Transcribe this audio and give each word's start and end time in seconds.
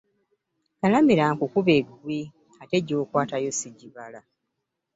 Galamira 0.81 1.25
nkukube 1.35 1.75
ggwe 1.87 2.19
ate 2.61 2.77
gy'okwatayo 2.87 3.51
ssigibala. 3.53 4.19